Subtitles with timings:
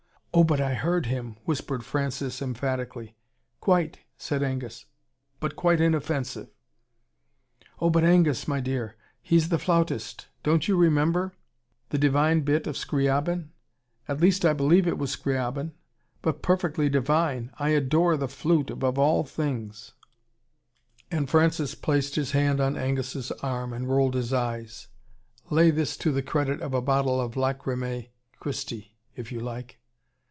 [0.33, 3.17] "Oh, but I heard him," whispered Francis emphatically.
[3.59, 4.85] "Quite," said Angus.
[5.41, 6.47] "But quite inoffensive."
[7.81, 10.29] "Oh, but Angus, my dear he's the FLAUTIST.
[10.41, 11.33] Don't you remember?
[11.89, 13.49] The divine bit of Scriabin.
[14.07, 15.73] At least I believe it was Scriabin.
[16.21, 17.51] But PERFECTLY DIVINE!!!
[17.59, 19.95] I adore the flute above all things"
[21.11, 24.87] And Francis placed his hand on Angus' arm, and rolled his eyes
[25.49, 29.79] Lay this to the credit of a bottle of Lacrimae Cristi, if you like.